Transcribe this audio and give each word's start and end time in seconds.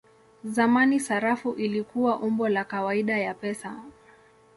Zamani 0.43 0.99
sarafu 0.99 1.53
ilikuwa 1.53 2.19
umbo 2.19 2.49
la 2.49 2.63
kawaida 2.63 3.17
ya 3.17 3.33
pesa. 3.33 3.83